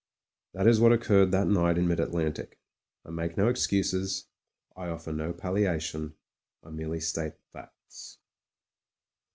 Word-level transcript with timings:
That 0.55 0.65
is 0.65 0.79
what 0.79 0.93
occurred 0.93 1.29
that 1.29 1.45
night 1.45 1.77
in 1.77 1.87
mid 1.87 1.99
Atlantic. 1.99 2.59
I 3.05 3.11
make 3.11 3.37
no 3.37 3.47
excuses, 3.47 4.25
I 4.75 4.87
offer 4.89 5.13
no 5.13 5.31
palliation; 5.31 6.15
I 6.63 6.71
merely 6.71 6.99
state 6.99 7.33
facts. 7.53 8.17